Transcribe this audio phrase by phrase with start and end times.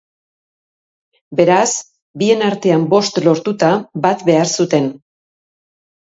[1.39, 1.73] Beraz,
[2.21, 3.69] bien artean bost lortuta,
[4.07, 4.89] bat behar zuten.